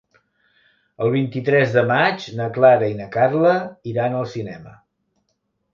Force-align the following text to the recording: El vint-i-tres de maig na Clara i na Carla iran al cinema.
El 1.07 1.11
vint-i-tres 1.15 1.75
de 1.75 1.83
maig 1.93 2.27
na 2.41 2.49
Clara 2.57 2.89
i 2.95 2.99
na 3.03 3.09
Carla 3.19 3.55
iran 3.95 4.19
al 4.23 4.29
cinema. 4.37 4.77